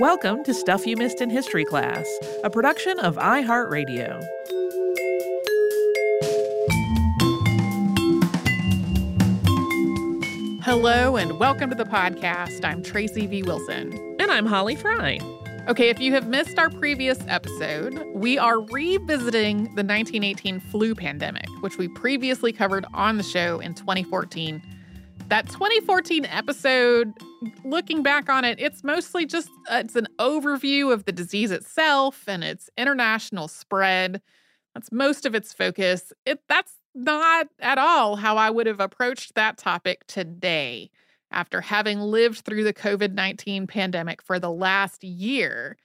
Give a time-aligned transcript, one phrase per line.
[0.00, 2.06] Welcome to Stuff You Missed in History Class,
[2.44, 4.24] a production of iHeartRadio.
[10.62, 12.64] Hello and welcome to the podcast.
[12.64, 13.42] I'm Tracy V.
[13.42, 13.92] Wilson.
[14.20, 15.18] And I'm Holly Fry.
[15.66, 21.48] Okay, if you have missed our previous episode, we are revisiting the 1918 flu pandemic,
[21.60, 24.62] which we previously covered on the show in 2014.
[25.28, 27.12] That 2014 episode,
[27.62, 32.24] looking back on it, it's mostly just uh, it's an overview of the disease itself
[32.26, 34.22] and its international spread.
[34.74, 36.14] That's most of its focus.
[36.24, 40.90] It that's not at all how I would have approached that topic today
[41.30, 45.76] after having lived through the COVID 19 pandemic for the last year.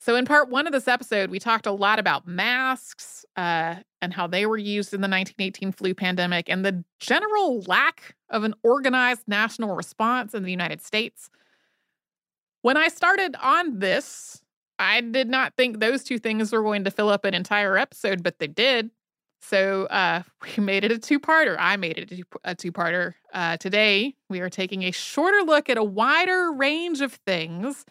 [0.00, 4.12] So, in part one of this episode, we talked a lot about masks uh, and
[4.12, 8.54] how they were used in the 1918 flu pandemic and the general lack of an
[8.62, 11.30] organized national response in the United States.
[12.62, 14.42] When I started on this,
[14.78, 18.22] I did not think those two things were going to fill up an entire episode,
[18.22, 18.90] but they did.
[19.42, 20.22] So uh,
[20.56, 21.56] we made it a two-parter.
[21.58, 23.14] I made it a two-parter.
[23.32, 27.84] Uh, today, we are taking a shorter look at a wider range of things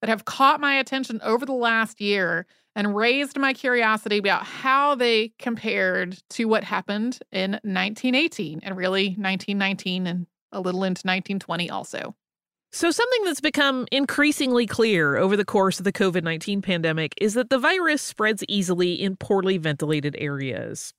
[0.00, 4.94] that have caught my attention over the last year and raised my curiosity about how
[4.94, 11.70] they compared to what happened in 1918 and really 1919 and a little into 1920
[11.70, 12.14] also.
[12.74, 17.34] So, something that's become increasingly clear over the course of the COVID 19 pandemic is
[17.34, 20.94] that the virus spreads easily in poorly ventilated areas.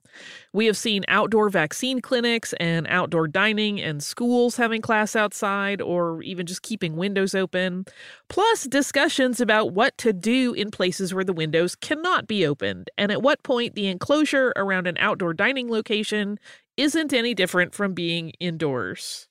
[0.52, 6.22] We have seen outdoor vaccine clinics and outdoor dining and schools having class outside or
[6.22, 7.86] even just keeping windows open,
[8.28, 13.10] plus discussions about what to do in places where the windows cannot be opened and
[13.10, 16.38] at what point the enclosure around an outdoor dining location
[16.76, 19.26] isn't any different from being indoors.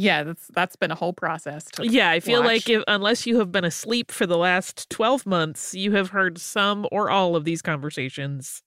[0.00, 1.66] Yeah, that's that's been a whole process.
[1.80, 2.46] yeah, I feel watch.
[2.46, 6.38] like if, unless you have been asleep for the last 12 months, you have heard
[6.38, 8.62] some or all of these conversations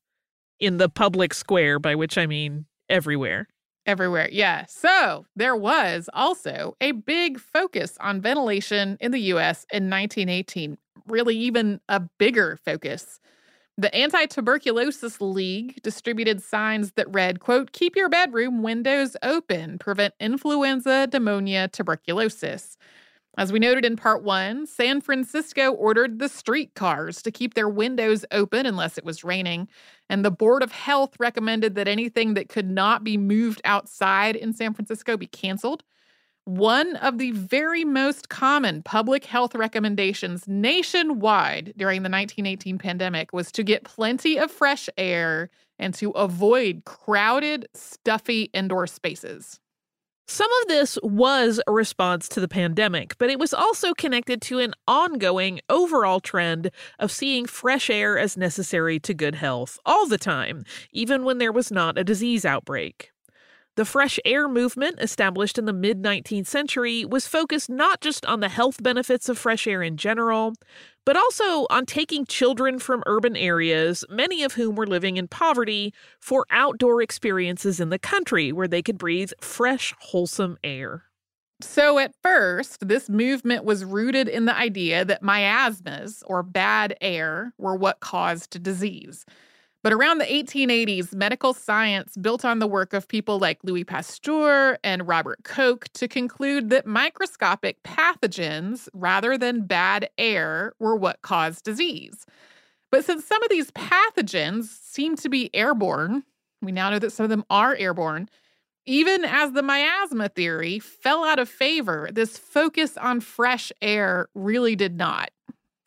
[0.60, 3.48] in the public square, by which I mean everywhere.
[3.86, 4.28] Everywhere.
[4.30, 4.66] Yeah.
[4.68, 10.78] So, there was also a big focus on ventilation in the US in 1918,
[11.08, 13.22] really even a bigger focus
[13.82, 21.08] the Anti-Tuberculosis League distributed signs that read, quote, keep your bedroom windows open, prevent influenza,
[21.12, 22.78] pneumonia, tuberculosis.
[23.40, 28.24] As we noted in part one, San Francisco ordered the streetcars to keep their windows
[28.32, 29.68] open unless it was raining.
[30.10, 34.54] And the Board of Health recommended that anything that could not be moved outside in
[34.54, 35.84] San Francisco be canceled.
[36.52, 43.54] One of the very most common public health recommendations nationwide during the 1918 pandemic was
[43.54, 49.62] to get plenty of fresh air and to avoid crowded, stuffy indoor spaces.
[50.28, 54.60] Some of this was a response to the pandemic, but it was also connected to
[54.60, 56.70] an ongoing overall trend
[57.00, 61.54] of seeing fresh air as necessary to good health all the time, even when there
[61.54, 63.12] was not a disease outbreak.
[63.78, 68.42] The fresh air movement, established in the mid 19th century, was focused not just on
[68.42, 70.56] the health benefits of fresh air in general,
[71.06, 75.94] but also on taking children from urban areas, many of whom were living in poverty,
[76.20, 81.06] for outdoor experiences in the country where they could breathe fresh, wholesome air.
[81.62, 87.54] So, at first, this movement was rooted in the idea that miasmas, or bad air,
[87.58, 89.26] were what caused disease.
[89.84, 94.78] But around the 1880s, medical science built on the work of people like Louis Pasteur
[94.84, 101.64] and Robert Koch to conclude that microscopic pathogens, rather than bad air, were what caused
[101.64, 102.28] disease.
[102.92, 106.24] But since some of these pathogens seem to be airborne,
[106.62, 108.30] we now know that some of them are airborne.
[108.86, 114.76] Even as the miasma theory fell out of favor, this focus on fresh air really
[114.76, 115.32] did not.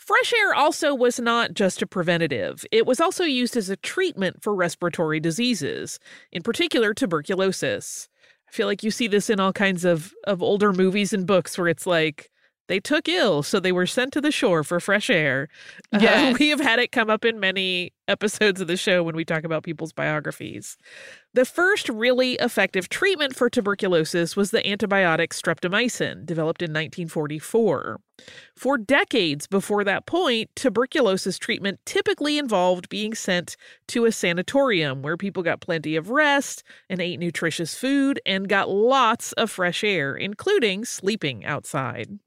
[0.04, 4.42] Fresh air also was not just a preventative, it was also used as a treatment
[4.42, 5.98] for respiratory diseases,
[6.30, 8.10] in particular tuberculosis.
[8.46, 11.56] I feel like you see this in all kinds of, of older movies and books
[11.56, 12.30] where it's like,
[12.66, 15.48] they took ill, so they were sent to the shore for fresh air.
[15.92, 19.16] Yeah, uh, we have had it come up in many episodes of the show when
[19.16, 20.76] we talk about people's biographies.
[21.34, 28.00] The first really effective treatment for tuberculosis was the antibiotic streptomycin, developed in 1944.
[28.56, 33.56] For decades before that point, tuberculosis treatment typically involved being sent
[33.88, 38.70] to a sanatorium where people got plenty of rest and ate nutritious food and got
[38.70, 42.18] lots of fresh air, including sleeping outside.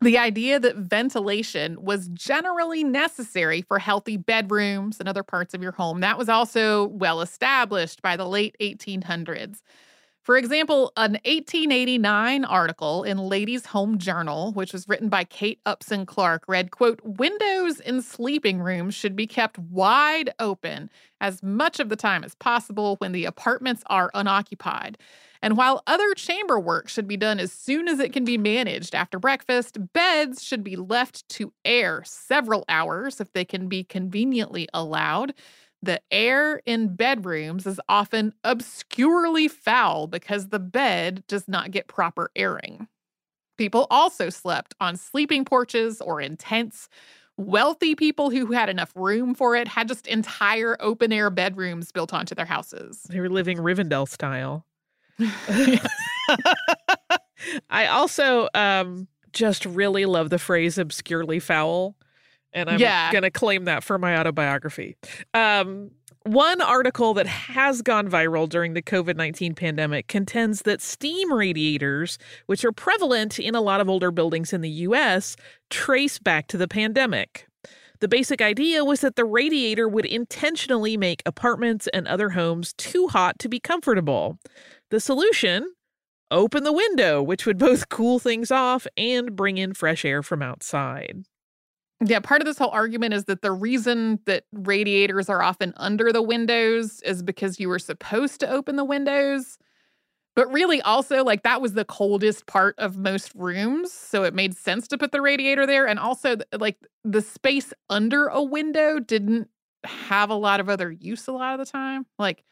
[0.00, 5.72] The idea that ventilation was generally necessary for healthy bedrooms and other parts of your
[5.72, 9.60] home, that was also well established by the late 1800s.
[10.22, 16.06] For example, an 1889 article in Ladies' Home Journal, which was written by Kate Upson
[16.06, 20.90] Clark, read, quote, windows in sleeping rooms should be kept wide open
[21.20, 24.98] as much of the time as possible when the apartments are unoccupied.
[25.42, 28.94] And while other chamber work should be done as soon as it can be managed
[28.94, 34.68] after breakfast, beds should be left to air several hours if they can be conveniently
[34.74, 35.34] allowed.
[35.80, 42.30] The air in bedrooms is often obscurely foul because the bed does not get proper
[42.34, 42.88] airing.
[43.56, 46.88] People also slept on sleeping porches or in tents.
[47.36, 52.12] Wealthy people who had enough room for it had just entire open air bedrooms built
[52.12, 53.02] onto their houses.
[53.08, 54.64] They were living Rivendell style.
[57.70, 61.96] I also um, just really love the phrase obscurely foul
[62.52, 63.12] and I'm Yeah.
[63.12, 64.96] going to claim that for my autobiography.
[65.34, 65.90] Um,
[66.24, 72.18] one article that has gone viral during the COVID 19 pandemic contends that steam radiators,
[72.46, 75.36] which are prevalent in a lot of older buildings in the US,
[75.70, 77.46] trace back to the pandemic.
[78.00, 83.08] The basic idea was that the radiator would intentionally make apartments and other homes too
[83.08, 84.38] hot to be comfortable.
[84.90, 85.74] The solution?
[86.30, 90.42] Open the window, which would both cool things off and bring in fresh air from
[90.42, 91.24] outside.
[92.04, 96.12] Yeah, part of this whole argument is that the reason that radiators are often under
[96.12, 99.58] the windows is because you were supposed to open the windows.
[100.36, 103.92] But really, also, like that was the coldest part of most rooms.
[103.92, 105.88] So it made sense to put the radiator there.
[105.88, 109.48] And also, like the space under a window didn't
[109.84, 112.06] have a lot of other use a lot of the time.
[112.18, 112.44] Like,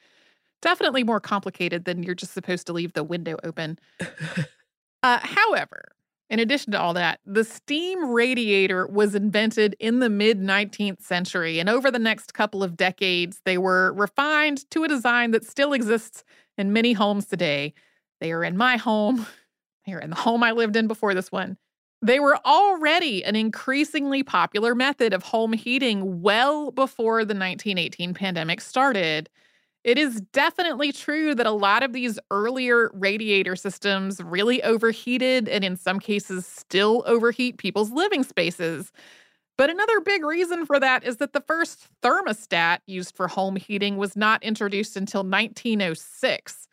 [0.63, 3.79] definitely more complicated than you're just supposed to leave the window open.
[5.03, 5.93] Uh, however,
[6.29, 11.61] in addition to all that, the steam radiator was invented in the mid 19th century,
[11.61, 15.73] and over the next couple of decades, they were refined to a design that still
[15.73, 16.25] exists
[16.59, 17.73] in many homes today.
[18.21, 19.27] They are in my home,
[19.87, 21.57] they are in the home I lived in before this one.
[22.03, 28.61] They were already an increasingly popular method of home heating well before the 1918 pandemic
[28.61, 29.31] started.
[29.87, 35.65] It is definitely true that a lot of these earlier radiator systems really overheated and,
[35.65, 38.91] in some cases, still overheat people's living spaces.
[39.59, 43.97] But another big reason for that is that the first thermostat used for home heating
[43.97, 46.69] was not introduced until 1906.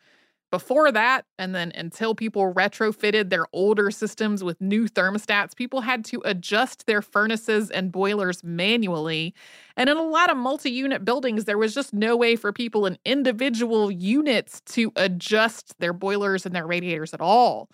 [0.54, 6.04] Before that, and then until people retrofitted their older systems with new thermostats, people had
[6.04, 9.34] to adjust their furnaces and boilers manually.
[9.76, 12.86] And in a lot of multi unit buildings, there was just no way for people
[12.86, 17.68] in individual units to adjust their boilers and their radiators at all.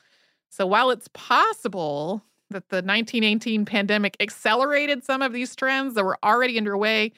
[0.49, 6.19] So while it's possible that the 1918 pandemic accelerated some of these trends that were
[6.25, 7.13] already underway,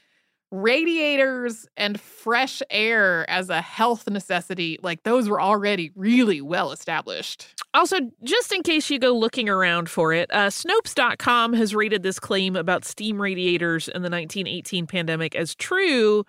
[0.53, 7.63] radiators and fresh air as a health necessity, like those were already really well established.
[7.75, 12.21] Also, just in case you go looking around for it, uh, Snopes.com has rated this
[12.21, 16.25] claim about steam radiators in the 1918 pandemic as true,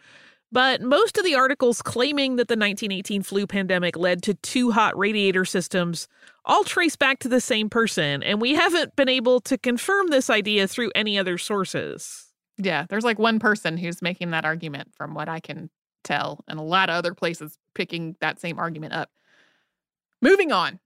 [0.54, 4.98] but most of the articles claiming that the 1918 flu pandemic led to too hot
[4.98, 6.08] radiator systems
[6.46, 10.30] all trace back to the same person, and we haven't been able to confirm this
[10.30, 12.33] idea through any other sources.
[12.58, 15.70] Yeah, there's like one person who's making that argument from what I can
[16.04, 19.10] tell, and a lot of other places picking that same argument up.
[20.22, 20.80] Moving on.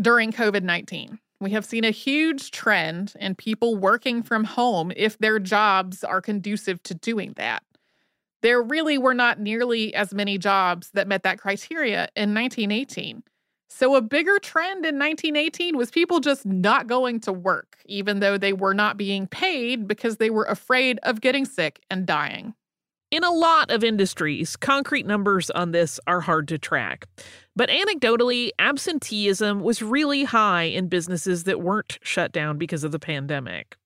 [0.00, 5.18] During COVID 19, we have seen a huge trend in people working from home if
[5.18, 7.62] their jobs are conducive to doing that.
[8.42, 13.22] There really were not nearly as many jobs that met that criteria in 1918.
[13.70, 18.38] So, a bigger trend in 1918 was people just not going to work, even though
[18.38, 22.54] they were not being paid because they were afraid of getting sick and dying.
[23.10, 27.06] In a lot of industries, concrete numbers on this are hard to track.
[27.56, 32.98] But anecdotally, absenteeism was really high in businesses that weren't shut down because of the
[32.98, 33.76] pandemic.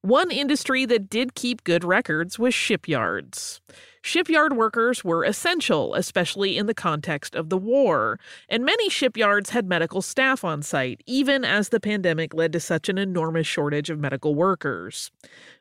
[0.00, 3.60] One industry that did keep good records was shipyards.
[4.06, 8.20] Shipyard workers were essential, especially in the context of the war,
[8.50, 12.90] and many shipyards had medical staff on site, even as the pandemic led to such
[12.90, 15.10] an enormous shortage of medical workers.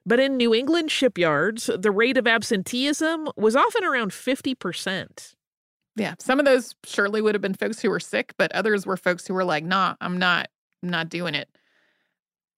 [0.06, 5.36] But in New England shipyards, the rate of absenteeism was often around 50%.
[5.96, 8.98] Yeah, some of those surely would have been folks who were sick, but others were
[8.98, 10.50] folks who were like, "Nah, I'm not,
[10.84, 11.48] I'm not doing it."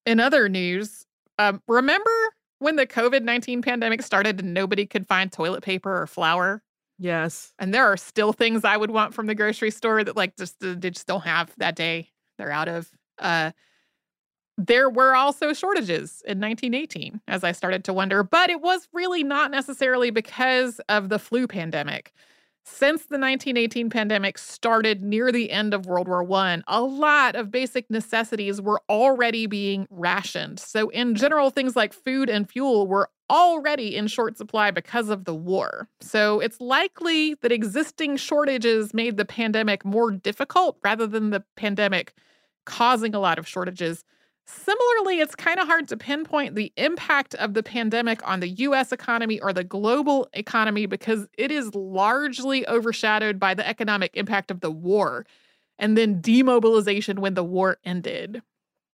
[0.07, 1.05] In other news,
[1.37, 2.09] um, remember
[2.59, 6.63] when the COVID nineteen pandemic started and nobody could find toilet paper or flour?
[6.97, 7.53] Yes.
[7.59, 10.63] And there are still things I would want from the grocery store that like just
[10.63, 12.11] uh, they just don't have that day.
[12.37, 12.89] They're out of.
[13.19, 13.51] Uh,
[14.57, 19.21] there were also shortages in 1918, as I started to wonder, but it was really
[19.21, 22.13] not necessarily because of the flu pandemic.
[22.67, 27.51] Since the 1918 pandemic started near the end of World War I, a lot of
[27.51, 30.59] basic necessities were already being rationed.
[30.59, 35.25] So, in general, things like food and fuel were already in short supply because of
[35.25, 35.87] the war.
[36.01, 42.15] So, it's likely that existing shortages made the pandemic more difficult rather than the pandemic
[42.65, 44.03] causing a lot of shortages.
[44.47, 48.91] Similarly, it's kind of hard to pinpoint the impact of the pandemic on the US
[48.91, 54.61] economy or the global economy because it is largely overshadowed by the economic impact of
[54.61, 55.25] the war
[55.79, 58.41] and then demobilization when the war ended.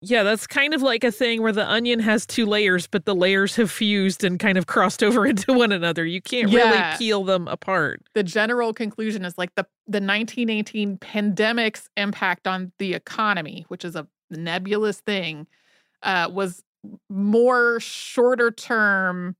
[0.02, 3.16] Yeah, that's kind of like a thing where the onion has two layers, but the
[3.16, 6.06] layers have fused and kind of crossed over into one another.
[6.06, 6.60] You can't yeah.
[6.60, 8.02] really peel them apart.
[8.14, 13.96] The general conclusion is like the, the 1918 pandemic's impact on the economy, which is
[13.96, 15.48] a nebulous thing
[16.04, 16.64] uh, was
[17.10, 19.36] more shorter term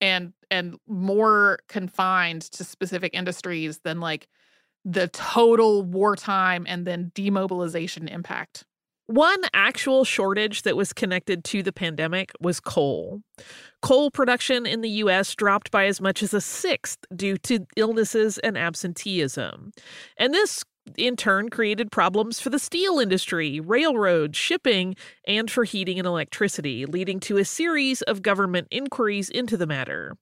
[0.00, 4.28] and and more confined to specific industries than like
[4.84, 8.64] the total wartime and then demobilization impact.
[9.06, 13.20] One actual shortage that was connected to the pandemic was coal.
[13.82, 15.34] Coal production in the U.S.
[15.34, 19.72] dropped by as much as a sixth due to illnesses and absenteeism.
[20.16, 20.64] And this
[20.96, 26.86] in turn created problems for the steel industry, railroads, shipping, and for heating and electricity,
[26.86, 30.16] leading to a series of government inquiries into the matter.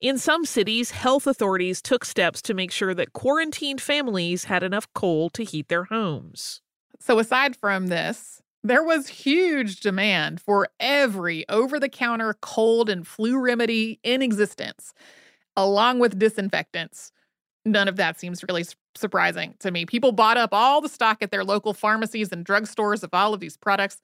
[0.00, 4.92] In some cities, health authorities took steps to make sure that quarantined families had enough
[4.94, 6.60] coal to heat their homes.
[7.00, 13.06] So, aside from this, there was huge demand for every over the counter cold and
[13.06, 14.92] flu remedy in existence,
[15.56, 17.12] along with disinfectants
[17.66, 18.64] none of that seems really
[18.96, 19.86] surprising to me.
[19.86, 23.40] People bought up all the stock at their local pharmacies and drugstores of all of
[23.40, 24.02] these products.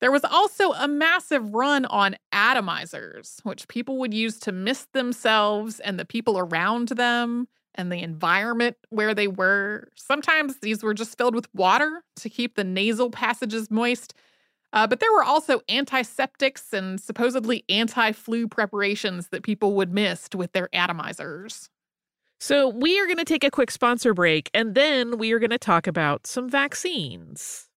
[0.00, 5.78] There was also a massive run on atomizers, which people would use to mist themselves
[5.80, 9.88] and the people around them and the environment where they were.
[9.94, 14.14] Sometimes these were just filled with water to keep the nasal passages moist.
[14.72, 20.34] Uh, but there were also antiseptics and supposedly anti flu preparations that people would mist
[20.34, 21.68] with their atomizers.
[22.42, 25.50] So, we are going to take a quick sponsor break and then we are going
[25.50, 27.68] to talk about some vaccines.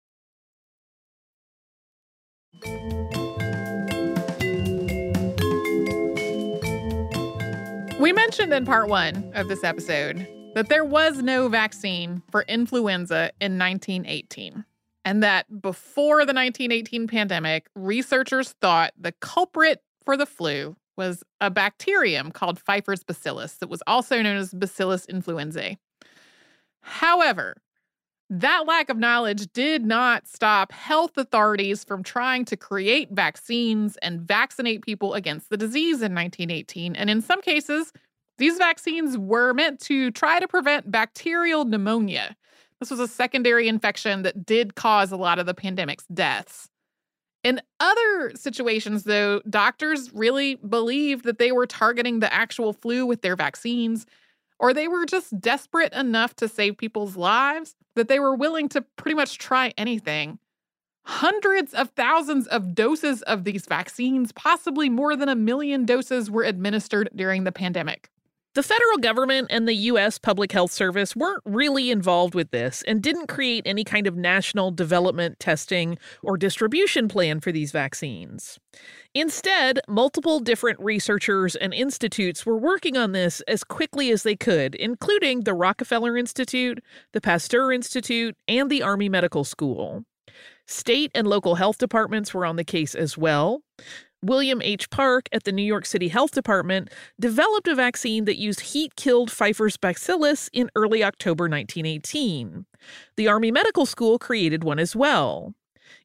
[8.00, 13.32] We mentioned in part one of this episode that there was no vaccine for influenza
[13.42, 14.64] in 1918,
[15.04, 21.50] and that before the 1918 pandemic, researchers thought the culprit for the flu was a
[21.50, 25.78] bacterium called Pfeiffer's bacillus that was also known as Bacillus influenzae.
[26.82, 27.56] However,
[28.30, 34.22] that lack of knowledge did not stop health authorities from trying to create vaccines and
[34.22, 36.96] vaccinate people against the disease in 1918.
[36.96, 37.92] And in some cases,
[38.38, 42.36] these vaccines were meant to try to prevent bacterial pneumonia.
[42.80, 46.70] This was a secondary infection that did cause a lot of the pandemic's deaths.
[47.44, 53.22] In other situations, though, doctors really believed that they were targeting the actual flu with
[53.22, 54.06] their vaccines,
[54.60, 58.82] or they were just desperate enough to save people's lives that they were willing to
[58.96, 60.40] pretty much try anything.
[61.06, 66.44] Hundreds of thousands of doses of these vaccines, possibly more than a million doses, were
[66.44, 68.10] administered during the pandemic.
[68.56, 70.20] The federal government and the U.S.
[70.20, 74.70] Public Health Service weren't really involved with this and didn't create any kind of national
[74.70, 78.60] development, testing, or distribution plan for these vaccines.
[79.16, 84.76] Instead, multiple different researchers and institutes were working on this as quickly as they could,
[84.76, 86.80] including the Rockefeller Institute,
[87.12, 90.06] the Pasteur Institute, and the Army Medical School.
[90.68, 93.64] State and local health departments were on the case as well.
[94.24, 94.90] William H.
[94.90, 96.90] Park at the New York City Health Department
[97.20, 102.66] developed a vaccine that used heat killed Pfeiffer's bacillus in early October 1918.
[103.18, 105.54] The Army Medical School created one as well.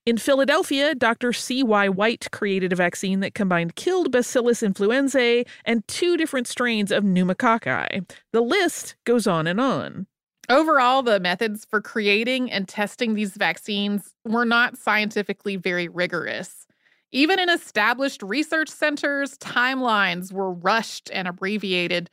[0.05, 1.33] In Philadelphia, Dr.
[1.33, 1.89] C.Y.
[1.89, 8.11] White created a vaccine that combined killed Bacillus influenzae and two different strains of pneumococci.
[8.33, 10.07] The list goes on and on.
[10.49, 16.68] Overall, the methods for creating and testing these vaccines were not scientifically very rigorous.
[17.13, 22.11] Even in established research centers, timelines were rushed and abbreviated.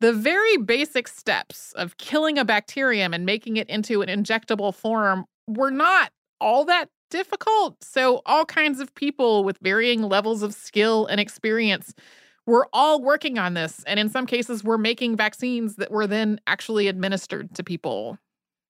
[0.00, 5.24] The very basic steps of killing a bacterium and making it into an injectable form
[5.46, 7.82] were not all that difficult.
[7.82, 11.94] So, all kinds of people with varying levels of skill and experience
[12.46, 13.82] were all working on this.
[13.86, 18.18] And in some cases, were making vaccines that were then actually administered to people.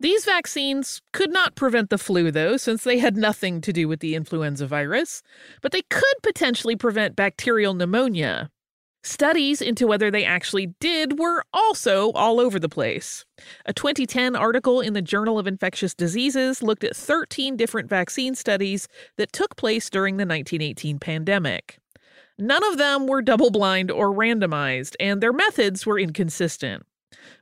[0.01, 4.01] These vaccines could not prevent the flu, though, since they had nothing to do with
[4.01, 5.23] the influenza virus,
[5.63, 8.51] but they could potentially prevent bacterial pneumonia.
[9.05, 13.25] Studies into whether they actually did were also all over the place.
[13.67, 18.89] A 2010 article in the Journal of Infectious Diseases looked at 13 different vaccine studies
[19.19, 21.79] that took place during the 1918 pandemic.
[22.39, 26.85] None of them were double blind or randomized, and their methods were inconsistent.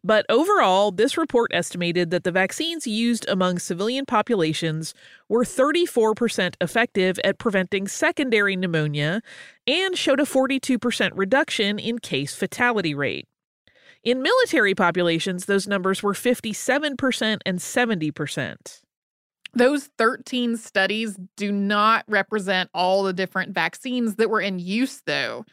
[0.05, 4.95] But overall, this report estimated that the vaccines used among civilian populations
[5.29, 9.23] were 34% effective at preventing secondary pneumonia
[9.67, 13.27] and showed a 42% reduction in case fatality rate.
[14.03, 18.83] In military populations, those numbers were 57% and 70%.
[19.55, 25.45] Those 13 studies do not represent all the different vaccines that were in use, though.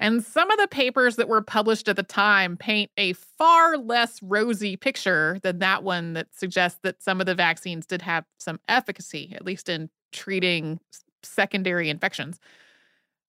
[0.00, 4.22] And some of the papers that were published at the time paint a far less
[4.22, 8.60] rosy picture than that one that suggests that some of the vaccines did have some
[8.68, 10.78] efficacy, at least in treating
[11.22, 12.38] secondary infections.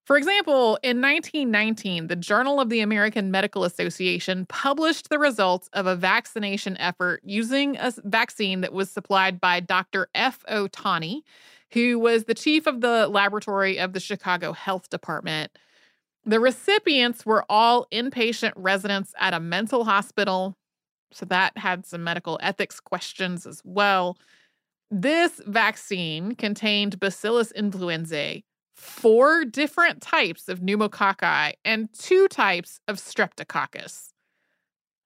[0.05, 5.85] For example, in 1919, the Journal of the American Medical Association published the results of
[5.85, 10.07] a vaccination effort using a vaccine that was supplied by Dr.
[10.15, 10.43] F.
[10.47, 10.67] O.
[10.67, 11.21] Tonney,
[11.73, 15.51] who was the chief of the laboratory of the Chicago Health Department.
[16.25, 20.55] The recipients were all inpatient residents at a mental hospital.
[21.11, 24.17] So that had some medical ethics questions as well.
[24.91, 28.43] This vaccine contained Bacillus influenzae,
[28.75, 34.09] four different types of pneumococci, and two types of streptococcus.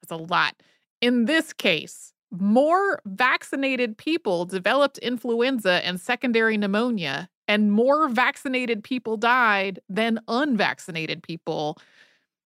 [0.01, 0.55] That's a lot.
[1.01, 9.15] In this case, more vaccinated people developed influenza and secondary pneumonia and more vaccinated people
[9.15, 11.77] died than unvaccinated people.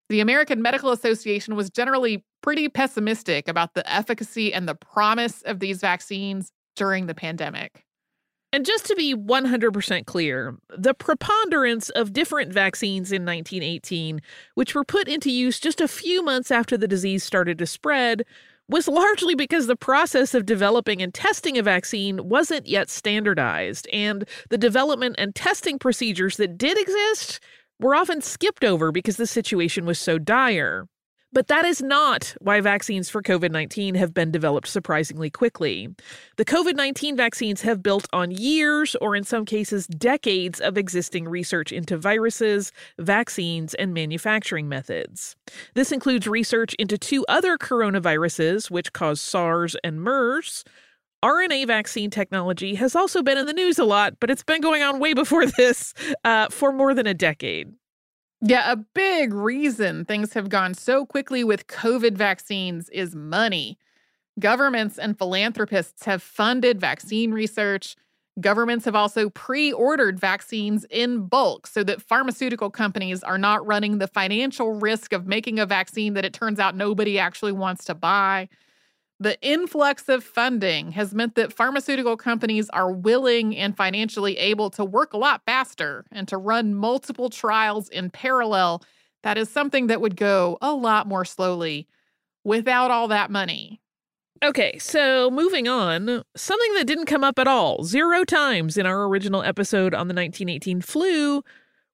[0.10, 5.62] The American Medical Association was generally pretty pessimistic about the efficacy and the promise of
[5.62, 7.86] these vaccines during the pandemic.
[8.52, 14.20] And just to be 100% clear, the preponderance of different vaccines in 1918,
[14.56, 18.26] which were put into use just a few months after the disease started to spread,
[18.70, 24.28] was largely because the process of developing and testing a vaccine wasn't yet standardized, and
[24.50, 27.40] the development and testing procedures that did exist
[27.80, 30.88] were often skipped over because the situation was so dire.
[31.34, 35.90] But that is not why vaccines for COVID 19 have been developed surprisingly quickly.
[36.38, 41.28] The COVID 19 vaccines have built on years, or in some cases, decades of existing
[41.28, 45.36] research into viruses, vaccines, and manufacturing methods.
[45.74, 50.64] This includes research into two other coronaviruses, which cause SARS and MERS.
[51.26, 54.82] RNA vaccine technology has also been in the news a lot, but it's been going
[54.82, 57.74] on way before this uh, for more than a decade.
[58.42, 63.80] Yeah, a big reason things have gone so quickly with COVID vaccines is money.
[64.40, 67.96] Governments and philanthropists have funded vaccine research.
[68.42, 74.00] Governments have also pre ordered vaccines in bulk so that pharmaceutical companies are not running
[74.00, 77.96] the financial risk of making a vaccine that it turns out nobody actually wants to
[77.96, 78.50] buy.
[79.20, 84.86] The influx of funding has meant that pharmaceutical companies are willing and financially able to
[84.86, 88.84] work a lot faster and to run multiple trials in parallel.
[89.24, 91.88] That is something that would go a lot more slowly
[92.44, 93.82] without all that money.
[94.44, 99.06] Okay, so moving on, something that didn't come up at all, zero times in our
[99.06, 101.44] original episode on the 1918 flu,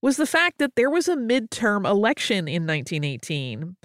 [0.01, 3.77] was the fact that there was a midterm election in 1918.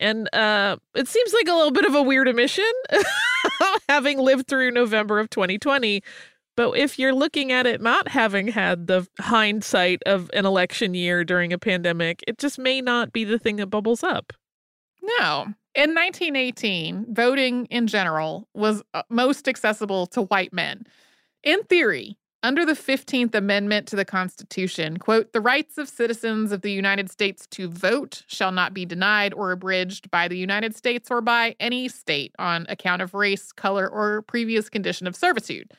[0.00, 2.72] And uh, it seems like a little bit of a weird omission,
[3.88, 6.02] having lived through November of 2020.
[6.56, 11.22] But if you're looking at it not having had the hindsight of an election year
[11.22, 14.32] during a pandemic, it just may not be the thing that bubbles up.
[15.02, 15.54] No.
[15.74, 20.84] In 1918, voting in general was uh, most accessible to white men.
[21.44, 26.62] In theory, under the 15th Amendment to the Constitution, quote, the rights of citizens of
[26.62, 31.10] the United States to vote shall not be denied or abridged by the United States
[31.10, 35.70] or by any state on account of race, color, or previous condition of servitude.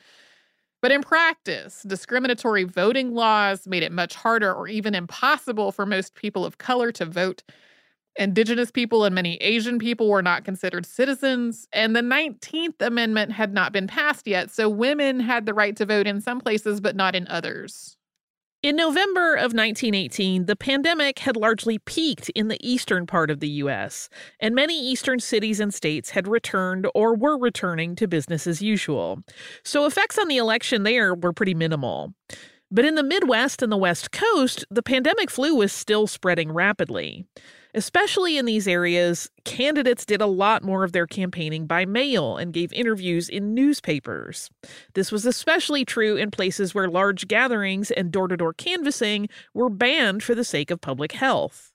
[0.80, 6.14] But in practice, discriminatory voting laws made it much harder or even impossible for most
[6.14, 7.42] people of color to vote
[8.16, 13.54] Indigenous people and many Asian people were not considered citizens, and the 19th Amendment had
[13.54, 16.94] not been passed yet, so women had the right to vote in some places but
[16.96, 17.96] not in others.
[18.62, 23.48] In November of 1918, the pandemic had largely peaked in the eastern part of the
[23.48, 28.62] U.S., and many eastern cities and states had returned or were returning to business as
[28.62, 29.18] usual.
[29.64, 32.14] So effects on the election there were pretty minimal.
[32.74, 37.26] But in the Midwest and the West Coast, the pandemic flu was still spreading rapidly.
[37.74, 42.54] Especially in these areas, candidates did a lot more of their campaigning by mail and
[42.54, 44.48] gave interviews in newspapers.
[44.94, 49.68] This was especially true in places where large gatherings and door to door canvassing were
[49.68, 51.72] banned for the sake of public health.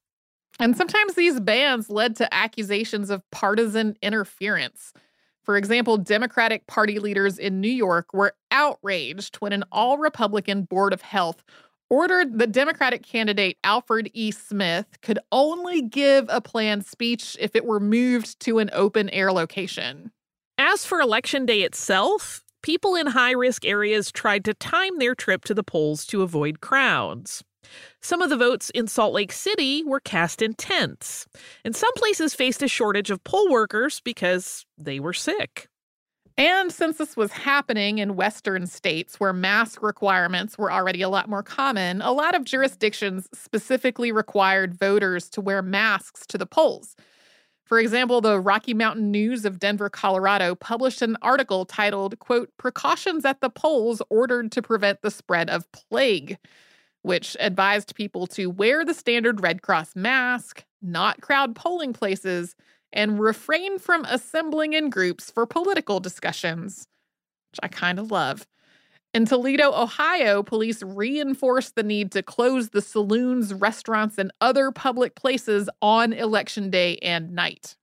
[0.59, 4.93] And sometimes these bans led to accusations of partisan interference.
[5.47, 10.91] For example, Democratic Party leaders in New York were outraged when an all Republican Board
[10.91, 11.41] of Health
[11.89, 14.31] ordered the Democratic candidate Alfred E.
[14.31, 19.31] Smith could only give a planned speech if it were moved to an open air
[19.31, 20.11] location.
[20.57, 25.45] As for Election Day itself, people in high risk areas tried to time their trip
[25.45, 27.45] to the polls to avoid crowds.
[28.01, 31.27] Some of the votes in Salt Lake City were cast in tents,
[31.65, 35.67] and some places faced a shortage of poll workers because they were sick.
[36.39, 41.27] And since this was happening in Western states where mask requirements were already a lot
[41.27, 46.95] more common, a lot of jurisdictions specifically required voters to wear masks to the polls.
[47.65, 53.25] For example, the Rocky Mountain News of Denver, Colorado published an article titled, quote, Precautions
[53.25, 56.37] at the Polls Ordered to Prevent the Spread of Plague
[57.07, 62.53] which advised people to wear the standard Red Cross mask, not crowd polling places,
[62.91, 66.85] and refrain from assembling in groups for political discussions,
[67.51, 68.45] which I kind of love.
[69.13, 75.15] In Toledo, Ohio, police reinforced the need to close the saloons, restaurants, and other public
[75.15, 77.77] places on election day and night.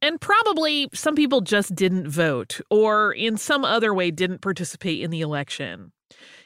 [0.00, 5.10] And probably some people just didn't vote or in some other way didn't participate in
[5.10, 5.91] the election.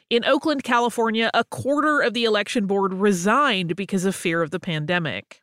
[0.09, 4.59] In Oakland, California, a quarter of the election board resigned because of fear of the
[4.59, 5.41] pandemic.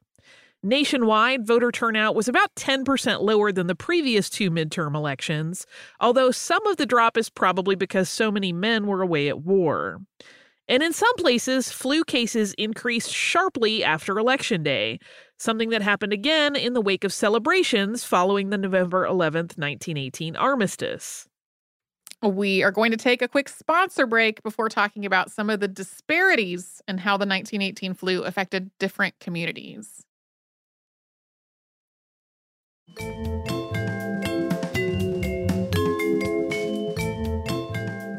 [0.62, 5.66] Nationwide, voter turnout was about 10% lower than the previous two midterm elections,
[6.00, 10.00] although some of the drop is probably because so many men were away at war.
[10.66, 14.98] And in some places, flu cases increased sharply after Election Day,
[15.37, 21.29] something that happened again in the wake of celebrations following the November 11, 1918 armistice.
[22.25, 25.69] We are going to take a quick sponsor break before talking about some of the
[25.69, 30.03] disparities and how the 1918 flu affected different communities.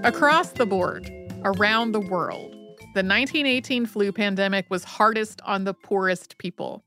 [0.03, 1.09] Across the board,
[1.43, 2.51] around the world,
[2.93, 6.83] the 1918 flu pandemic was hardest on the poorest people.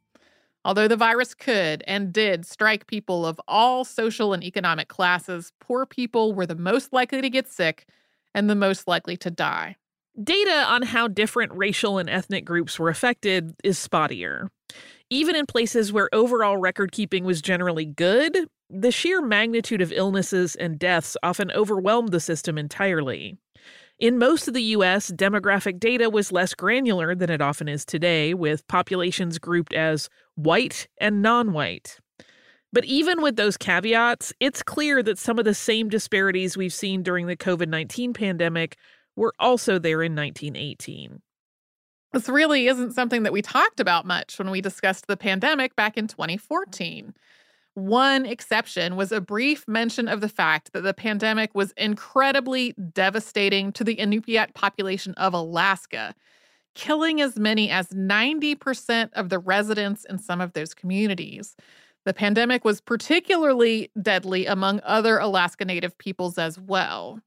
[0.64, 5.86] Although the virus could and did strike people of all social and economic classes, poor
[5.86, 7.86] people were the most likely to get sick
[8.34, 9.76] and the most likely to die.
[10.22, 14.48] Data on how different racial and ethnic groups were affected is spottier.
[15.10, 20.54] Even in places where overall record keeping was generally good, the sheer magnitude of illnesses
[20.56, 23.38] and deaths often overwhelmed the system entirely.
[23.98, 28.32] In most of the US, demographic data was less granular than it often is today,
[28.32, 31.98] with populations grouped as white and non white.
[32.72, 37.02] But even with those caveats, it's clear that some of the same disparities we've seen
[37.02, 38.76] during the COVID 19 pandemic
[39.16, 41.20] were also there in 1918.
[42.12, 45.96] This really isn't something that we talked about much when we discussed the pandemic back
[45.96, 47.14] in 2014.
[47.78, 53.70] One exception was a brief mention of the fact that the pandemic was incredibly devastating
[53.74, 56.12] to the Inupiat population of Alaska,
[56.74, 61.54] killing as many as 90% of the residents in some of those communities.
[62.04, 67.20] The pandemic was particularly deadly among other Alaska Native peoples as well.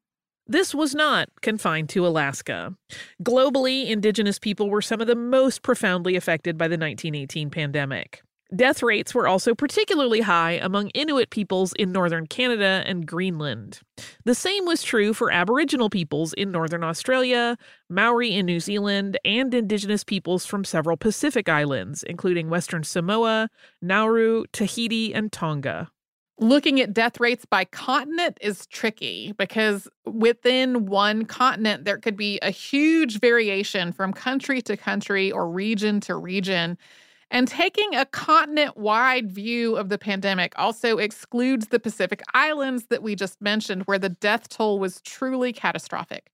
[0.47, 2.75] This was not confined to Alaska.
[3.23, 8.21] Globally, Indigenous people were some of the most profoundly affected by the 1918 pandemic.
[8.53, 13.79] Death rates were also particularly high among Inuit peoples in northern Canada and Greenland.
[14.25, 17.57] The same was true for Aboriginal peoples in northern Australia,
[17.89, 23.49] Maori in New Zealand, and Indigenous peoples from several Pacific islands, including Western Samoa,
[23.81, 25.89] Nauru, Tahiti, and Tonga.
[26.37, 32.39] Looking at death rates by continent is tricky because within one continent, there could be
[32.41, 36.77] a huge variation from country to country or region to region.
[37.33, 43.01] And taking a continent wide view of the pandemic also excludes the Pacific Islands that
[43.01, 46.29] we just mentioned, where the death toll was truly catastrophic.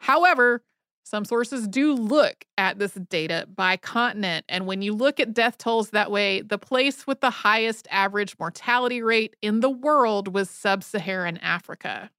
[0.00, 0.62] However,
[1.04, 4.44] some sources do look at this data by continent.
[4.48, 8.36] And when you look at death tolls that way, the place with the highest average
[8.40, 12.10] mortality rate in the world was sub Saharan Africa.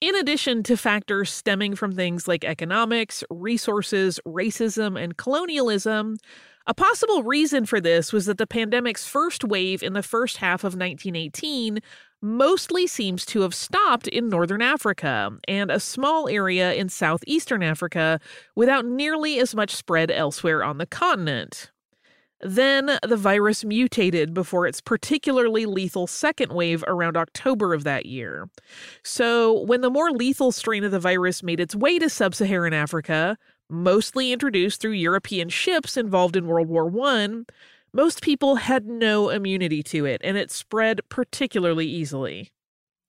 [0.00, 6.18] In addition to factors stemming from things like economics, resources, racism, and colonialism,
[6.68, 10.60] a possible reason for this was that the pandemic's first wave in the first half
[10.60, 11.80] of 1918
[12.20, 18.20] mostly seems to have stopped in northern Africa and a small area in southeastern Africa
[18.54, 21.70] without nearly as much spread elsewhere on the continent.
[22.40, 28.48] Then the virus mutated before its particularly lethal second wave around October of that year.
[29.02, 32.74] So, when the more lethal strain of the virus made its way to sub Saharan
[32.74, 33.36] Africa,
[33.70, 37.42] mostly introduced through European ships involved in World War I,
[37.92, 42.52] most people had no immunity to it, and it spread particularly easily.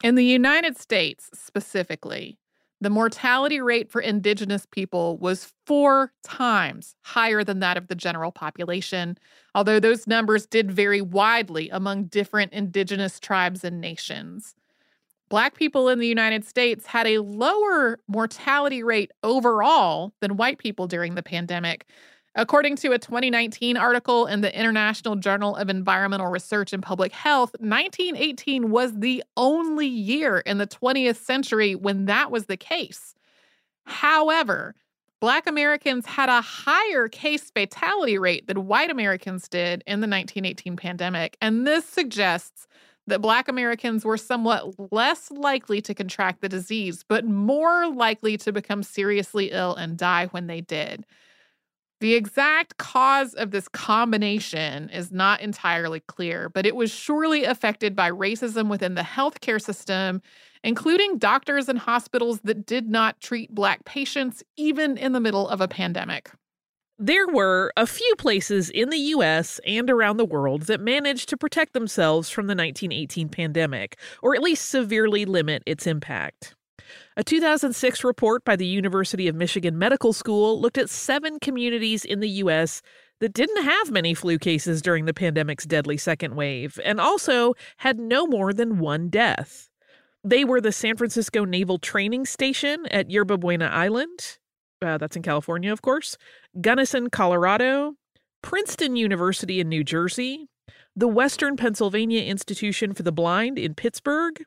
[0.03, 2.37] In the United States specifically,
[2.81, 8.31] the mortality rate for indigenous people was four times higher than that of the general
[8.31, 9.17] population,
[9.53, 14.55] although those numbers did vary widely among different indigenous tribes and nations.
[15.29, 20.87] Black people in the United States had a lower mortality rate overall than white people
[20.87, 21.85] during the pandemic,
[22.35, 27.55] According to a 2019 article in the International Journal of Environmental Research and Public Health,
[27.59, 33.15] 1918 was the only year in the 20th century when that was the case.
[33.85, 34.75] However,
[35.19, 40.77] Black Americans had a higher case fatality rate than white Americans did in the 1918
[40.77, 42.67] pandemic, and this suggests
[43.09, 48.51] that Black Americans were somewhat less likely to contract the disease, but more likely to
[48.51, 51.05] become seriously ill and die when they did.
[52.01, 57.93] The exact cause of this combination is not entirely clear, but it was surely affected
[57.93, 60.21] by racism within the healthcare system,
[60.63, 65.59] including doctors and hospitals that did not treat Black patients even in the middle of
[65.59, 66.31] a pandemic.
[67.01, 71.37] There were a few places in the US and around the world that managed to
[71.37, 76.55] protect themselves from the 1918 pandemic, or at least severely limit its impact.
[77.15, 82.19] A 2006 report by the University of Michigan Medical School looked at seven communities in
[82.19, 82.81] the U.S.
[83.21, 87.97] that didn't have many flu cases during the pandemic's deadly second wave and also had
[87.97, 89.69] no more than one death.
[90.25, 94.38] They were the San Francisco Naval Training Station at Yerba Buena Island,
[94.81, 96.17] uh, that's in California, of course,
[96.59, 97.93] Gunnison, Colorado,
[98.41, 100.47] Princeton University in New Jersey,
[100.95, 104.43] the Western Pennsylvania Institution for the Blind in Pittsburgh,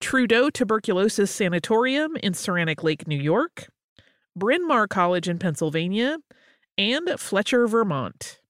[0.00, 3.68] Trudeau Tuberculosis Sanatorium in Saranac Lake, New York,
[4.34, 6.18] Bryn Mawr College in Pennsylvania,
[6.78, 8.40] and Fletcher, Vermont.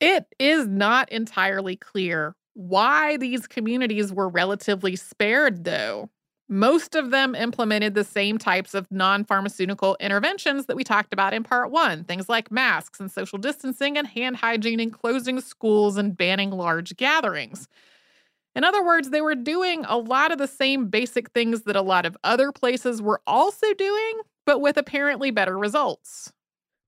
[0.00, 6.08] It is not entirely clear why these communities were relatively spared, though.
[6.48, 11.32] Most of them implemented the same types of non pharmaceutical interventions that we talked about
[11.32, 15.96] in part one things like masks and social distancing and hand hygiene and closing schools
[15.96, 17.66] and banning large gatherings.
[18.54, 21.82] In other words, they were doing a lot of the same basic things that a
[21.82, 26.32] lot of other places were also doing, but with apparently better results.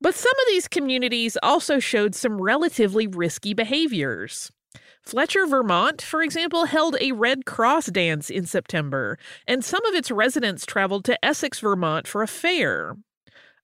[0.00, 4.52] But some of these communities also showed some relatively risky behaviors.
[5.02, 10.10] Fletcher, Vermont, for example, held a Red Cross dance in September, and some of its
[10.10, 12.96] residents traveled to Essex, Vermont for a fair.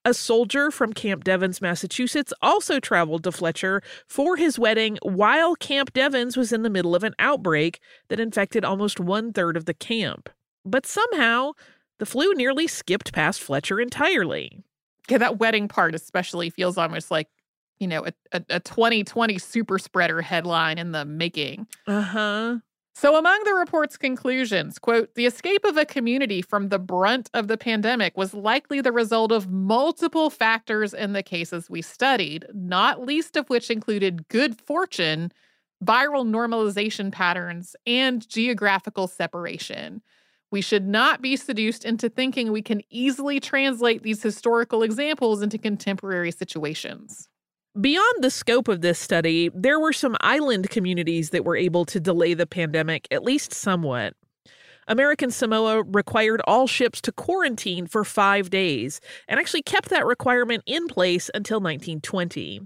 [0.05, 5.93] A soldier from Camp Devens, Massachusetts, also traveled to Fletcher for his wedding while Camp
[5.93, 9.75] Devens was in the middle of an outbreak that infected almost one third of the
[9.75, 10.29] camp.
[10.65, 11.53] But somehow,
[12.01, 14.65] the flu nearly skipped past Fletcher entirely.
[15.09, 17.29] Yeah, that wedding part especially feels almost like,
[17.83, 21.67] you know, a, a, a 2020 super spreader headline in the making.
[21.87, 22.59] Uh huh.
[22.95, 27.49] So, among the report's conclusions, quote, the escape of a community from the brunt of
[27.49, 33.05] the pandemic was likely the result of multiple factors in the cases we studied, not
[33.05, 35.33] least of which included good fortune,
[35.85, 40.03] viral normalization patterns, and geographical separation.
[40.51, 45.57] We should not be seduced into thinking we can easily translate these historical examples into
[45.57, 47.27] contemporary situations.
[47.81, 51.99] Beyond the scope of this study, there were some island communities that were able to
[51.99, 54.13] delay the pandemic at least somewhat.
[54.89, 60.63] American Samoa required all ships to quarantine for five days and actually kept that requirement
[60.67, 62.61] in place until 1920.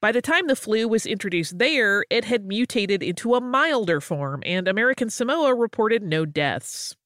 [0.00, 4.42] By the time the flu was introduced there, it had mutated into a milder form,
[4.44, 6.96] and American Samoa reported no deaths.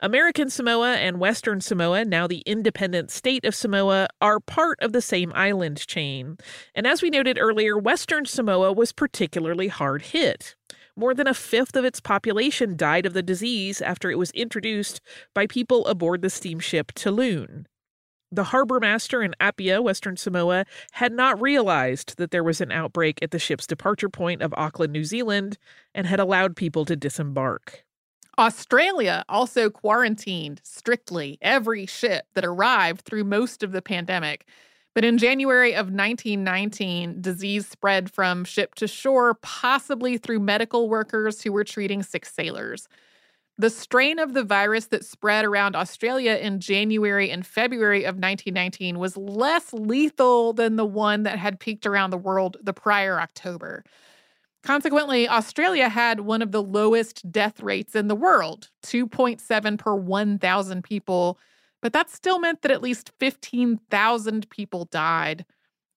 [0.00, 5.00] American Samoa and Western Samoa, now the independent state of Samoa, are part of the
[5.00, 6.36] same island chain.
[6.74, 10.54] And as we noted earlier, Western Samoa was particularly hard hit.
[10.96, 15.00] More than a fifth of its population died of the disease after it was introduced
[15.34, 17.64] by people aboard the steamship Talune.
[18.30, 23.18] The harbor master in Apia, Western Samoa, had not realized that there was an outbreak
[23.22, 25.56] at the ship's departure point of Auckland, New Zealand,
[25.94, 27.85] and had allowed people to disembark.
[28.38, 34.46] Australia also quarantined strictly every ship that arrived through most of the pandemic.
[34.94, 41.42] But in January of 1919, disease spread from ship to shore, possibly through medical workers
[41.42, 42.88] who were treating sick sailors.
[43.58, 48.98] The strain of the virus that spread around Australia in January and February of 1919
[48.98, 53.82] was less lethal than the one that had peaked around the world the prior October.
[54.66, 60.82] Consequently, Australia had one of the lowest death rates in the world 2.7 per 1,000
[60.82, 61.38] people.
[61.80, 65.44] But that still meant that at least 15,000 people died.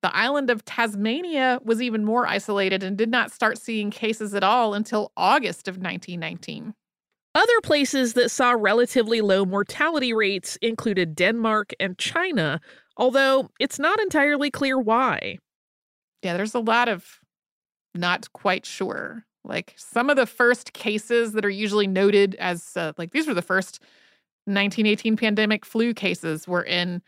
[0.04, 4.44] The island of Tasmania was even more isolated and did not start seeing cases at
[4.44, 6.76] all until August of 1919.
[7.34, 12.62] Other places that saw relatively low mortality rates included Denmark and China,
[12.98, 15.40] although it's not entirely clear why.
[16.22, 17.19] Yeah, there's a lot of
[17.96, 19.26] not quite sure.
[19.44, 23.34] Like some of the first cases that are usually noted as uh, like these were
[23.34, 23.80] the first
[24.46, 27.02] 1918 pandemic flu cases were in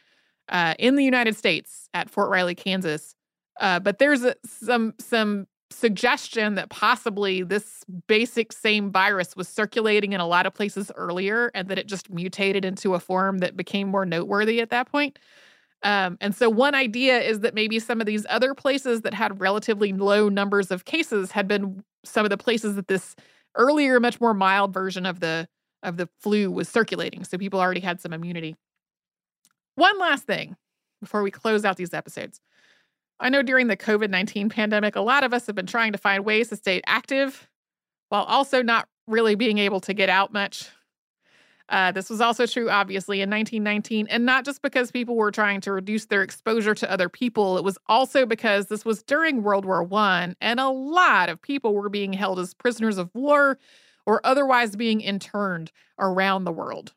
[0.50, 3.15] uh, in the United States at Fort Riley, Kansas.
[3.60, 10.13] Uh, but there's a, some some suggestion that possibly this basic same virus was circulating
[10.13, 13.58] in a lot of places earlier, and that it just mutated into a form that
[13.58, 15.20] became more noteworthy at that point.
[15.84, 19.39] Um, and so, one idea is that maybe some of these other places that had
[19.39, 23.15] relatively low numbers of cases had been some of the places that this
[23.56, 25.48] earlier, much more mild version of the
[25.84, 27.24] of the flu was circulating.
[27.24, 28.56] So people already had some immunity.
[29.76, 30.56] One last thing
[31.02, 32.39] before we close out these episodes.
[33.20, 35.98] I know during the COVID 19 pandemic, a lot of us have been trying to
[35.98, 37.50] find ways to stay active
[38.10, 40.70] while also not really being able to get out much.
[41.71, 45.62] Uh, this was also true, obviously, in 1919, and not just because people were trying
[45.62, 47.57] to reduce their exposure to other people.
[47.57, 51.73] It was also because this was during World War One, and a lot of people
[51.73, 53.57] were being held as prisoners of war
[54.05, 56.93] or otherwise being interned around the world.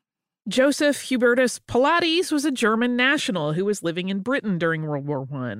[0.47, 5.27] Joseph Hubertus Pilates was a German national who was living in Britain during World War
[5.33, 5.55] I.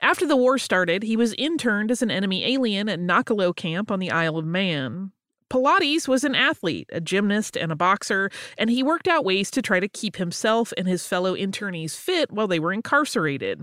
[0.00, 4.00] After the war started, he was interned as an enemy alien at Knockaloe Camp on
[4.00, 5.12] the Isle of Man.
[5.52, 9.60] Pilates was an athlete, a gymnast, and a boxer, and he worked out ways to
[9.60, 13.60] try to keep himself and his fellow internees fit while they were incarcerated.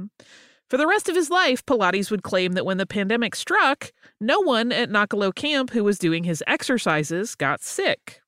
[0.69, 4.39] For the rest of his life, Pilates would claim that when the pandemic struck, no
[4.39, 8.21] one at Knockaloe Camp who was doing his exercises got sick.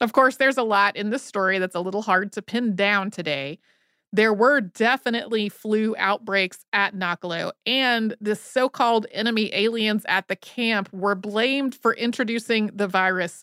[0.00, 3.12] Of course, there's a lot in this story that's a little hard to pin down
[3.12, 3.60] today.
[4.14, 10.36] There were definitely flu outbreaks at Knockaloe, and the so called enemy aliens at the
[10.36, 13.42] camp were blamed for introducing the virus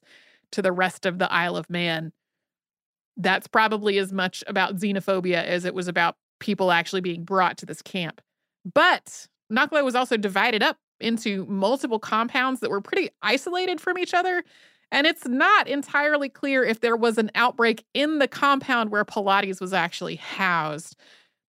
[0.52, 2.14] to the rest of the Isle of Man.
[3.18, 7.66] That's probably as much about xenophobia as it was about people actually being brought to
[7.66, 8.22] this camp.
[8.64, 14.14] But Knockaloe was also divided up into multiple compounds that were pretty isolated from each
[14.14, 14.42] other
[14.92, 19.62] and it's not entirely clear if there was an outbreak in the compound where Pilates
[19.62, 20.96] was actually housed.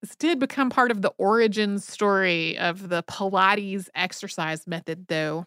[0.01, 5.47] This did become part of the origin story of the Pilates exercise method, though.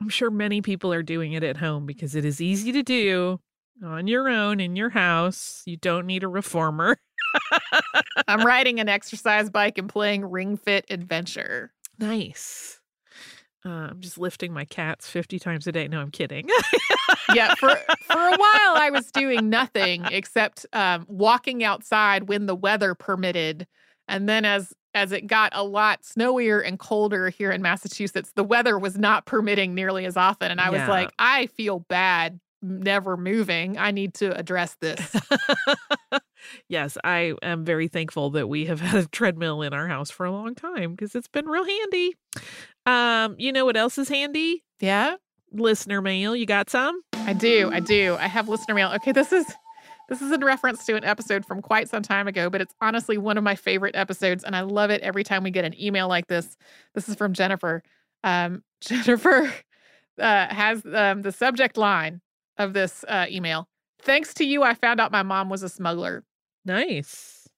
[0.00, 3.40] I'm sure many people are doing it at home because it is easy to do
[3.84, 5.62] on your own in your house.
[5.66, 6.98] You don't need a reformer.
[8.28, 11.72] I'm riding an exercise bike and playing Ring Fit Adventure.
[11.98, 12.80] Nice.
[13.64, 15.86] Uh, I'm just lifting my cats 50 times a day.
[15.86, 16.48] No, I'm kidding.
[17.34, 17.70] yeah, for
[18.04, 23.66] for a while I was doing nothing except um, walking outside when the weather permitted,
[24.08, 28.44] and then as as it got a lot snowier and colder here in Massachusetts, the
[28.44, 30.80] weather was not permitting nearly as often, and I yeah.
[30.80, 33.76] was like, I feel bad never moving.
[33.76, 35.14] I need to address this.
[36.68, 40.24] yes, I am very thankful that we have had a treadmill in our house for
[40.24, 42.14] a long time because it's been real handy.
[42.86, 44.62] Um, you know what else is handy?
[44.80, 45.16] Yeah.
[45.52, 46.34] Listener mail.
[46.34, 47.02] You got some?
[47.12, 47.70] I do.
[47.72, 48.16] I do.
[48.18, 48.92] I have listener mail.
[48.96, 49.46] Okay, this is
[50.08, 53.16] this is in reference to an episode from quite some time ago, but it's honestly
[53.16, 56.08] one of my favorite episodes, and I love it every time we get an email
[56.08, 56.56] like this.
[56.94, 57.82] This is from Jennifer.
[58.24, 59.52] Um, Jennifer
[60.18, 62.20] uh, has um, the subject line
[62.58, 63.68] of this uh, email.
[64.02, 66.24] Thanks to you, I found out my mom was a smuggler.
[66.64, 67.48] Nice.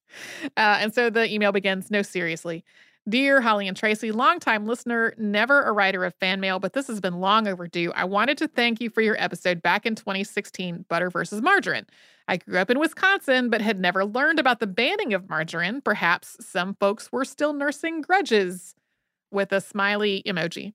[0.57, 2.65] Uh, and so the email begins No, seriously.
[3.07, 7.01] Dear Holly and Tracy, longtime listener, never a writer of fan mail, but this has
[7.01, 7.93] been long overdue.
[7.95, 11.85] I wanted to thank you for your episode back in 2016, Butter versus Margarine.
[12.29, 15.83] I grew up in Wisconsin, but had never learned about the banning of margarine.
[15.83, 18.75] Perhaps some folks were still nursing grudges
[19.31, 20.73] with a smiley emoji.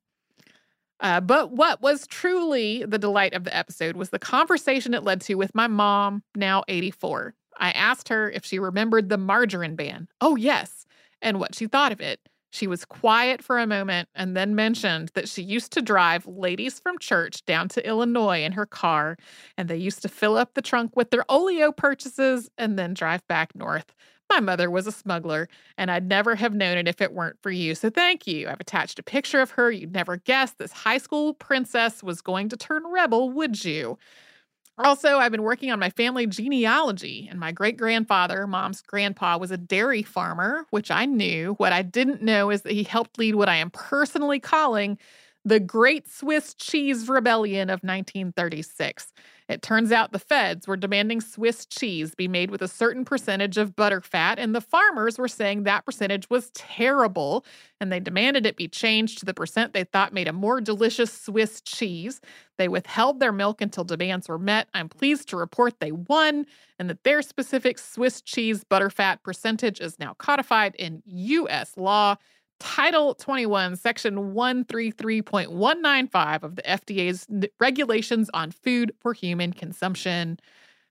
[0.99, 5.21] Uh, but what was truly the delight of the episode was the conversation it led
[5.21, 7.33] to with my mom, now 84.
[7.57, 10.07] I asked her if she remembered the margarine ban.
[10.21, 10.78] Oh, yes,
[11.21, 12.19] and what she thought of it.
[12.51, 16.79] She was quiet for a moment and then mentioned that she used to drive ladies
[16.79, 19.17] from church down to Illinois in her car,
[19.55, 23.25] and they used to fill up the trunk with their oleo purchases and then drive
[23.27, 23.93] back north.
[24.31, 25.47] My mother was a smuggler,
[25.77, 27.73] and I'd never have known it if it weren't for you.
[27.73, 28.47] So thank you.
[28.47, 29.71] I've attached a picture of her.
[29.71, 33.97] You'd never guess this high school princess was going to turn rebel, would you?
[34.81, 39.51] Also, I've been working on my family genealogy, and my great grandfather, mom's grandpa, was
[39.51, 41.53] a dairy farmer, which I knew.
[41.57, 44.97] What I didn't know is that he helped lead what I am personally calling
[45.43, 49.11] the Great Swiss Cheese Rebellion of 1936.
[49.49, 53.57] It turns out the feds were demanding Swiss cheese be made with a certain percentage
[53.57, 57.43] of butterfat, and the farmers were saying that percentage was terrible,
[57.81, 61.11] and they demanded it be changed to the percent they thought made a more delicious
[61.11, 62.21] Swiss cheese.
[62.57, 64.67] They withheld their milk until demands were met.
[64.75, 66.45] I'm pleased to report they won,
[66.77, 71.75] and that their specific Swiss cheese butterfat percentage is now codified in U.S.
[71.75, 72.17] law.
[72.59, 77.27] Title 21, Section 133.195 of the FDA's
[77.59, 80.39] regulations on food for human consumption.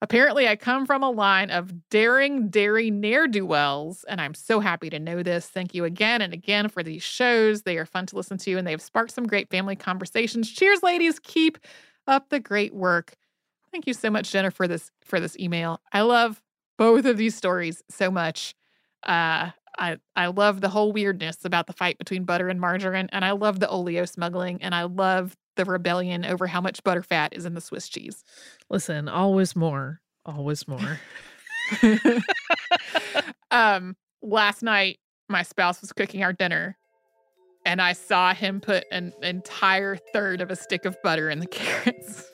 [0.00, 4.60] Apparently, I come from a line of daring dairy ne'er do wells, and I'm so
[4.60, 5.46] happy to know this.
[5.46, 7.62] Thank you again and again for these shows.
[7.62, 10.50] They are fun to listen to, and they have sparked some great family conversations.
[10.50, 11.18] Cheers, ladies!
[11.18, 11.58] Keep
[12.06, 13.16] up the great work.
[13.72, 15.80] Thank you so much, Jennifer, for this for this email.
[15.92, 16.40] I love
[16.76, 18.54] both of these stories so much.
[19.02, 23.24] Uh, I I love the whole weirdness about the fight between butter and margarine, and
[23.24, 27.34] I love the oleo smuggling, and I love the rebellion over how much butter fat
[27.34, 28.24] is in the Swiss cheese.
[28.70, 31.00] Listen, always more, always more.
[33.50, 34.98] um, last night
[35.28, 36.76] my spouse was cooking our dinner,
[37.64, 41.46] and I saw him put an entire third of a stick of butter in the
[41.50, 42.24] carrots.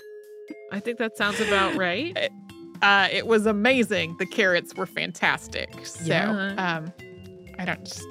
[0.72, 2.16] I think that sounds about right.
[2.16, 2.32] It,
[2.82, 4.16] uh, it was amazing.
[4.18, 5.86] The carrots were fantastic.
[5.86, 6.54] So, yeah.
[6.56, 6.92] um,
[7.58, 8.04] I don't just,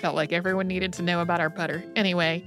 [0.00, 1.84] felt like everyone needed to know about our butter.
[1.96, 2.44] Anyway,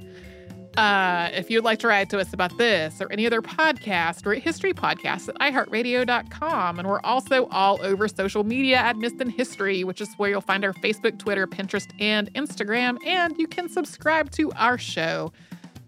[0.78, 4.34] uh, if you'd like to write to us about this or any other podcast, or
[4.34, 6.80] History Podcast at iHeartRadio.com.
[6.80, 10.42] And we're also all over social media at Missed in History, which is where you'll
[10.42, 12.98] find our Facebook, Twitter, Pinterest, and Instagram.
[13.06, 15.34] And you can subscribe to our show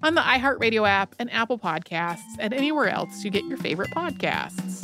[0.02, 4.84] on the iHeartRadio app and Apple Podcasts and anywhere else you get your favorite podcasts.